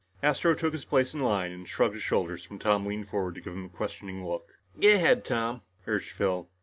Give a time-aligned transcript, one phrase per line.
[0.23, 3.41] Astro took his place in line and shrugged his shoulders when Tom leaned forward to
[3.41, 4.57] give him a questioning look.
[4.81, 6.49] "Go ahead, Tom," urged Phil.